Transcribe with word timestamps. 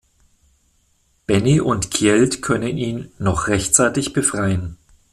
Benny 1.27 1.59
und 1.61 1.91
Kjeld 1.91 2.41
können 2.41 2.75
ihn 2.75 3.11
noch 3.19 3.45
rechtzeitig 3.49 4.13
befreien. 4.13 4.79